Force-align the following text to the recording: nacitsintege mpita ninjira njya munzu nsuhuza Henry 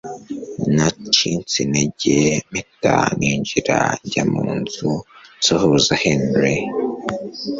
nacitsintege 0.75 2.17
mpita 2.49 2.95
ninjira 3.17 3.79
njya 4.03 4.23
munzu 4.31 4.91
nsuhuza 5.39 5.93
Henry 6.03 6.57